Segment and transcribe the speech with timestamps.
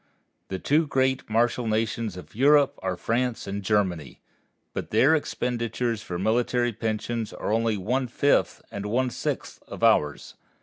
[0.47, 4.19] The two great martial nations of Europe are France and Germany,
[4.73, 10.33] but their expenditures for military pensions are only one fifth and one sixth of ours.